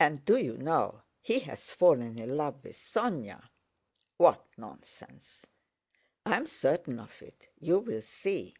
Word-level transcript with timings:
And 0.00 0.24
do 0.24 0.38
you 0.38 0.56
know 0.56 1.02
he 1.20 1.40
has 1.40 1.70
fallen 1.70 2.18
in 2.18 2.34
love 2.34 2.64
with 2.64 2.78
Sónya?" 2.78 3.50
"What 4.16 4.42
nonsense..." 4.56 5.44
"I'm 6.24 6.46
certain 6.46 6.98
of 6.98 7.20
it; 7.20 7.50
you'll 7.60 8.00
see." 8.00 8.54